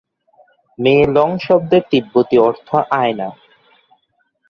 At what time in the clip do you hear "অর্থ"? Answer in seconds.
2.39-2.67